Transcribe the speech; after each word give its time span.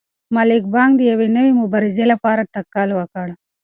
ملا 0.35 0.57
بانګ 0.73 0.91
د 0.97 1.01
یوې 1.11 1.27
نوې 1.37 1.51
مبارزې 1.61 2.05
لپاره 2.11 2.41
تکل 2.53 2.89
وکړ. 2.95 3.27